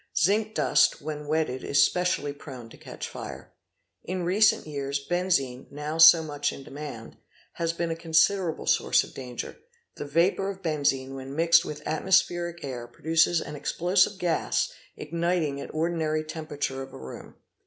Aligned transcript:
Zinc 0.17 0.55
dust 0.55 0.99
when 0.99 1.27
wetted 1.27 1.63
is 1.63 1.85
specially 1.85 2.33
prone 2.33 2.69
to 2.71 2.77
catch 2.77 3.07
fire. 3.07 3.53
In 4.03 4.23
recent 4.23 4.65
years 4.65 4.97
benzine, 4.99 5.67
now 5.71 5.99
so 5.99 6.23
much 6.23 6.51
in 6.51 6.63
demand, 6.63 7.17
has 7.53 7.71
been 7.71 7.91
a 7.91 7.95
considerable 7.95 8.65
source 8.65 9.03
of 9.03 9.13
danger. 9.13 9.59
The 9.97 10.05
vapour 10.05 10.49
of 10.49 10.63
benzine 10.63 11.13
when 11.13 11.35
mixed 11.35 11.65
with 11.65 11.85
atmospheric 11.87 12.63
air 12.63 12.87
produces 12.87 13.41
an 13.41 13.55
explosive 13.55 14.17
gas 14.17 14.71
igniting 14.97 15.61
at 15.61 15.67
the 15.67 15.73
ordinary 15.73 16.23
temperature 16.23 16.81
of 16.81 16.93
a 16.93 16.97
room. 16.97 17.35